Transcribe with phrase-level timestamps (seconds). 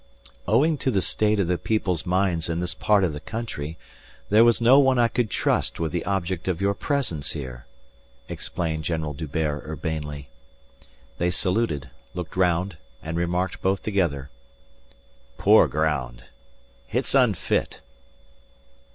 [0.47, 3.77] "Owing to the state of the people's minds in this part of the country
[4.29, 7.67] there was no one I could trust with the object of your presence here,"
[8.27, 10.27] explained General D'Hubert urbanely.
[11.19, 14.31] They saluted, looked round, and remarked both together:
[15.37, 16.23] "Poor ground."
[16.91, 17.81] "It's unfit."